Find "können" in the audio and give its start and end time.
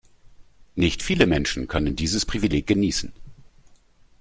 1.67-1.95